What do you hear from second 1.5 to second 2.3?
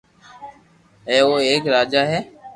راجا ھي